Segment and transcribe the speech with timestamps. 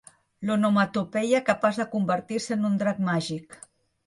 [0.49, 3.57] L'onomatopeia capaç de convertir-se en un drac màgic.